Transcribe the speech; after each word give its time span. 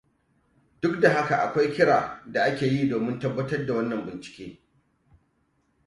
Duk 0.81 1.01
da 1.01 1.09
haka, 1.13 1.37
akwai 1.37 1.71
kira 1.73 2.23
da 2.25 2.43
ake 2.43 2.65
yi 2.67 2.89
domin 2.89 3.19
tabbatar 3.19 3.65
da 3.65 3.73
wannan 3.75 4.05
bincike. 4.05 4.59